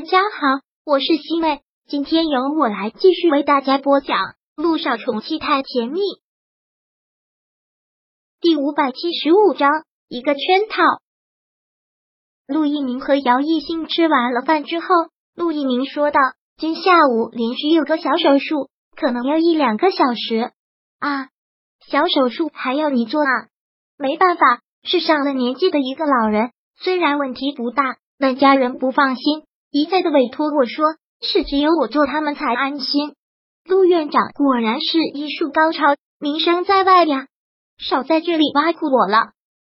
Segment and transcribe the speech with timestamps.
[0.00, 4.16] 大家好，我是西妹，今天由我来继续为大家播讲
[4.56, 6.00] 《路上宠妻太甜蜜》
[8.40, 9.68] 第五百七十五章
[10.08, 10.40] 一个圈
[10.70, 10.82] 套。
[12.46, 14.86] 陆一鸣和姚艺兴吃完了饭之后，
[15.34, 16.18] 陆一鸣说道
[16.56, 20.50] ：“今下午连续有个小手术，可能要一两个小时
[20.98, 21.28] 啊。
[21.86, 23.48] 小手术还要你做啊？
[23.98, 30.84] 没办法，是上了年纪的一个老人，虽然问题不大，但家人不放心。”一再的委托我说，
[31.20, 33.14] 是只有我做，他们才安心。
[33.64, 37.28] 陆院长果然是医术高超，名声在外呀！
[37.78, 39.30] 少在这里挖苦我了。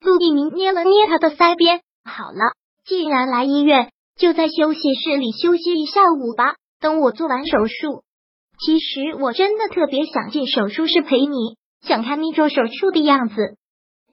[0.00, 2.52] 陆一鸣捏了捏他的腮边，好了，
[2.84, 6.56] 既然来医院，就在休息室里休息一下午吧。
[6.80, 8.02] 等我做完手术，
[8.60, 13.56] 其实我真的特别想进手术室陪你，想看你做手术的样子。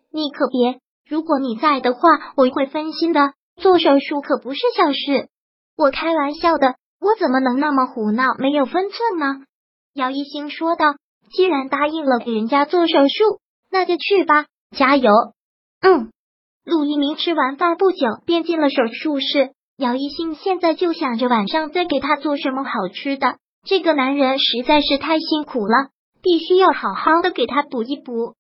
[0.10, 2.00] 你可别，如果你在的话，
[2.38, 3.34] 我会分心的。
[3.58, 5.30] 做手术可不是小事。
[5.78, 9.46] 我开玩笑的，我怎么能那么胡闹，没有分寸呢？
[9.94, 10.96] 姚一星说道
[11.36, 15.12] ：“既然答应了给人家做手术，那就去吧，加油。”
[15.82, 16.12] 嗯。
[16.64, 23.38] 陆一鸣吃完饭不久便进了手术室，姚一星现在就想着晚上再给他做什么好吃的。
[23.68, 25.90] 这个男人实在是太辛苦了，
[26.24, 28.34] 必须要好好的给他补一补。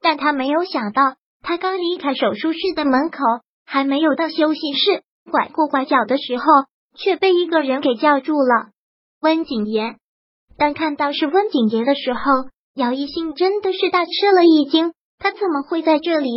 [0.00, 3.18] 但他没有想到，他刚离开手术室的门口，
[3.66, 6.44] 还没有到休息室，拐过拐角的时候。
[6.96, 8.70] 却被一个人给叫住了，
[9.20, 9.98] 温景言。
[10.56, 12.20] 当看到是温景言的时候，
[12.74, 14.92] 姚一兴真的是大吃了一惊。
[15.18, 16.30] 他怎么会在这里？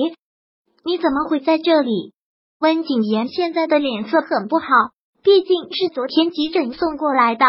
[0.86, 2.14] 你怎么会在这里？
[2.60, 4.66] 温景言现在的脸色很不好，
[5.24, 7.46] 毕竟是昨天急诊送过来的。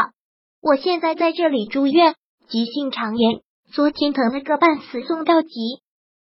[0.60, 2.14] 我现在在这里住院，
[2.48, 3.40] 急性肠炎，
[3.72, 5.48] 昨天疼了个半死，送到急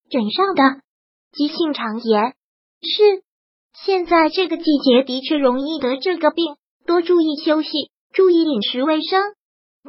[0.10, 0.82] 诊上的。
[1.32, 2.36] 急性肠炎
[2.82, 3.24] 是
[3.86, 6.56] 现在这个季节的确容易得这个病。
[6.88, 7.70] 多注意休息，
[8.14, 9.22] 注意饮食卫生。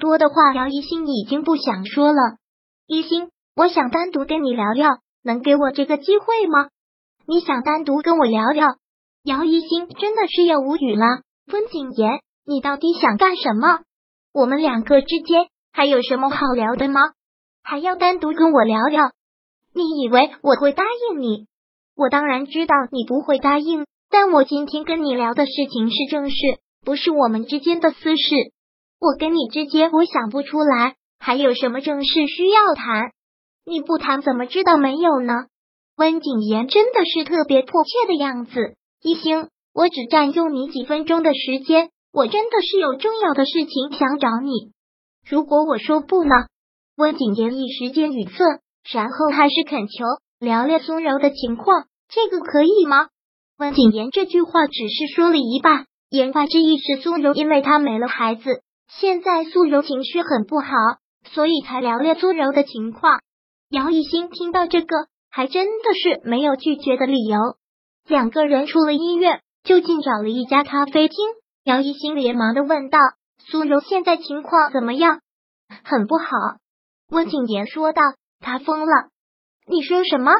[0.00, 2.18] 多的话，姚一星已经不想说了。
[2.88, 6.70] 一星，我想单独跟你聊聊，能给我这个机会吗？
[7.24, 8.66] 你想单独跟我聊聊？
[9.22, 11.06] 姚一星真的是要无语了。
[11.52, 13.78] 温景言，你到底想干什么？
[14.34, 17.00] 我们两个之间还有什么好聊的吗？
[17.62, 19.12] 还要单独跟我聊聊？
[19.72, 20.82] 你以为我会答
[21.12, 21.46] 应你？
[21.94, 26.36] 我当然知道你不会答应，但我今天跟你聊的事情是正事。
[26.88, 28.34] 不是我们之间的私事，
[28.98, 33.10] 我跟你之间，我想不出来还有什么正事需要谈。
[33.66, 35.34] 你不谈怎么知道没有呢？
[35.98, 38.74] 温景言真的是特别迫切的样子。
[39.02, 44.72] 一星，我只占用你几分钟的时间，我真的是有重要的事情想找你。
[45.28, 46.30] 如果我说不呢？
[46.96, 50.04] 温景言一时间语塞，然后还是恳求
[50.40, 53.08] 聊聊苏柔的情况，这个可以吗？
[53.58, 55.84] 温景言这句话只是说了一半。
[56.10, 60.72] 言外之意是苏柔因为他没了孩子，现在苏柔情绪很不好，
[61.24, 63.20] 所以才聊聊苏柔的情况。
[63.68, 64.96] 姚一兴听到这个，
[65.30, 67.38] 还真的是没有拒绝的理由。
[68.06, 71.18] 两个人出了医院，就近找了一家咖啡厅。
[71.64, 72.98] 姚一兴连忙的问道
[73.50, 75.20] ：“苏柔现在情况怎么样
[75.84, 76.24] ？”“很不好。”
[77.12, 78.00] 温景言说道
[78.40, 79.10] ，“他疯了。
[79.68, 80.32] ”“你说什么？”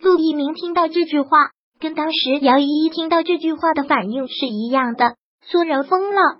[0.00, 1.50] 陆一鸣听到这句话。
[1.82, 5.16] 跟当时姚依依听到这句话的反应是一样的。
[5.44, 6.38] 苏柔疯了，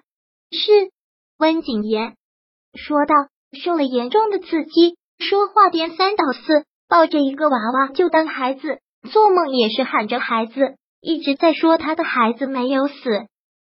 [0.53, 0.93] 是
[1.37, 2.15] 温景言
[2.75, 3.15] 说道，
[3.61, 8.79] 受了严重的刺激，说话颠三倒四，抱着一个娃娃就当孩子，
[9.11, 12.95] 做梦也是喊着孩子，一直在说他的孩子没有死。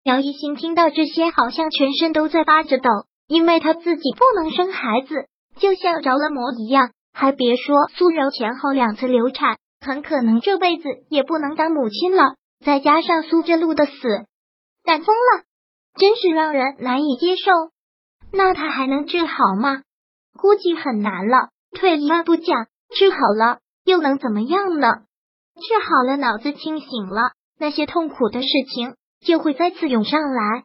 [0.03, 2.91] 姚一新听到这些，好像全身都在发着抖，
[3.29, 5.29] 因为他自己不能生孩子，
[5.61, 6.91] 就像着了魔一样。
[7.13, 9.59] 还别说，苏柔前后两次流产。
[9.81, 13.93] 很可能这辈子也不能当母亲了，再加上苏之路的死，
[14.85, 15.45] 但疯了，
[15.99, 17.51] 真是让人难以接受。
[18.33, 19.83] 那他还能治好吗？
[20.39, 21.49] 估计很难了。
[21.73, 24.89] 退一万步讲，治好了又能怎么样呢？
[25.55, 30.65] 治好了，脑子清醒了，那些痛苦的事情就会再次涌上来。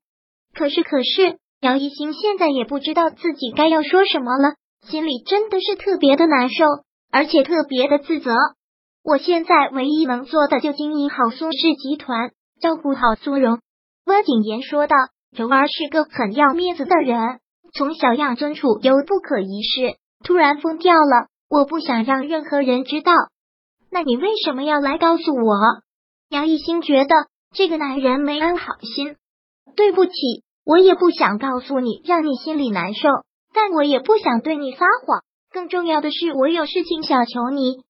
[0.53, 4.56] 可是，可是，姚一星现在也不知道自己该要说什么了，
[4.88, 6.66] 心里真的是特别的难受，
[7.12, 8.32] 而且特别的自责。
[9.05, 13.59] 我现在唯一能做的就经营好苏氏集团，照顾好苏荣。
[14.03, 14.96] 温景言说道
[15.29, 17.40] ：“柔儿是个很要面子的人，
[17.72, 19.97] 从小养尊处优，不可一世。
[20.23, 23.13] 突然疯掉了，我不想让任何人知道。
[23.91, 25.55] 那你为什么要来告诉我？”
[26.29, 27.13] 杨一兴觉得
[27.53, 29.17] 这个男人没安好心。
[29.75, 30.11] 对不起，
[30.66, 33.07] 我也不想告诉你，让你心里难受。
[33.53, 35.22] 但我也不想对你撒谎。
[35.52, 37.84] 更重要的是，我有事情想求你。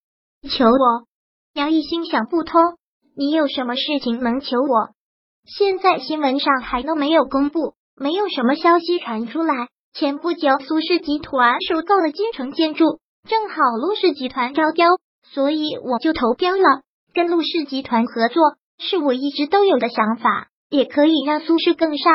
[0.50, 1.07] 求我，
[1.53, 2.62] 杨一心想不通，
[3.15, 4.89] 你有什么事情能求我？
[5.45, 9.69] 现在新闻上还都没有公布，没有什么消息传出来。
[9.94, 14.89] 前不久，苏氏集团收购了金城建筑，正好陆氏集团招标，
[15.24, 16.81] 所以我就投标了，
[17.13, 18.44] 跟陆氏集团合作，
[18.77, 22.13] 是我一直都有的想法，也可以让苏氏更上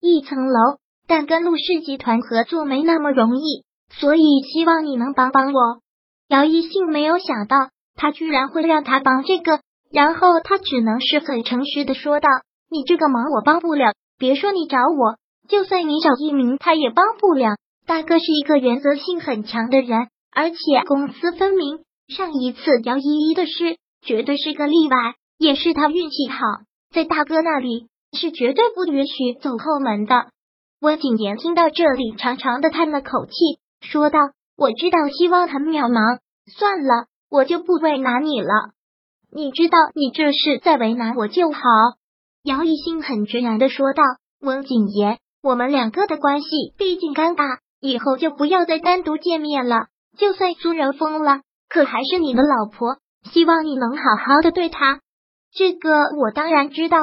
[0.00, 0.78] 一层楼。
[1.08, 4.22] 但跟陆氏集团合作没那么容易，所以
[4.52, 5.80] 希望你能帮帮我。
[6.28, 9.60] 姚一信没有想到他居然会让他帮这个，
[9.92, 12.28] 然后他只能是很诚实的说道
[12.68, 15.16] ：“你这个忙我帮不了，别说你找我，
[15.48, 17.56] 就算你找一鸣，他也帮不了。
[17.86, 20.56] 大哥是一个原则性很强的人，而且
[20.86, 21.78] 公私分明。
[22.08, 26.38] 上一次姚依依的事绝对是个例外，也是他运气好，
[26.92, 30.26] 在大哥那里是绝对不允许走后门的。”
[30.82, 33.32] 温景言听到这里，长长的叹了口气，
[33.80, 34.18] 说道
[34.56, 38.48] ：“我知道希望很渺茫，算了，我就不为难你了。
[39.30, 41.60] 你知道，你这是在为难我就好。”
[42.42, 44.02] 姚一兴很决然的说道
[44.40, 46.48] ：“温景言，我们两个的关系
[46.78, 49.88] 毕竟尴尬，以后就不要再单独见面了。
[50.16, 52.96] 就算苏柔疯了，可还是你的老婆，
[53.30, 55.00] 希望你能好好的对她。
[55.52, 56.98] 这个我当然知道。”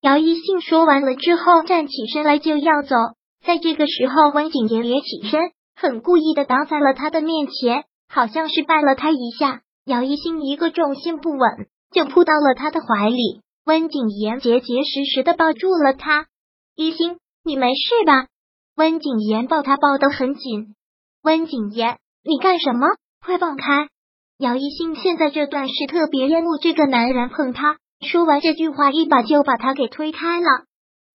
[0.00, 2.96] 姚一信说完了之后，站起身来就要走。
[3.44, 9.62] 在这个时候，温景言也起身，很故意的挡在了他的面前，好像是拜了他一下。
[9.84, 13.42] 姚一信一个重心不稳，就扑到了他的怀里。
[13.64, 16.26] 温景言结结实实的抱住了他。
[16.74, 18.26] 一心，你没事吧？
[18.74, 20.74] 温景言抱他抱得很紧。
[21.22, 22.88] 温景言，你干什么？
[23.24, 23.88] 快放开！
[24.36, 27.78] 姚一信现在这段是特别厌恶这个男人碰他。
[28.00, 30.64] 说完这句话，一把就把他给推开了。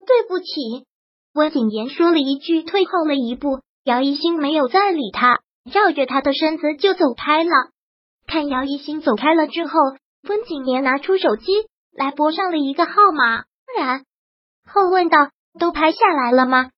[0.08, 0.86] 对不起，
[1.34, 3.60] 温景言说了一句，退后了一步。
[3.84, 7.52] 姚一星没有再理他，绕着他的身子就走开了。
[8.26, 9.74] 看姚一星走开了之后，
[10.28, 11.52] 温景言拿出手机
[11.92, 13.46] 来拨上了一个号码，
[13.78, 14.06] 然
[14.66, 16.72] 后问道：“都拍下来了吗？”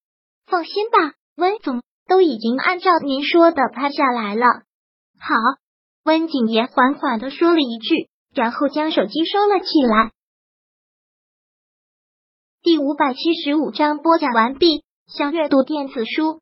[0.47, 4.45] 放心吧，温总，都已经按照您说的拍下来了。
[5.19, 5.35] 好，
[6.03, 8.09] 温景言缓缓的说了一句。
[8.35, 10.11] 然后将手机收了起来。
[12.61, 14.83] 第五百七十五章播讲完毕。
[15.07, 16.41] 想阅读电子书，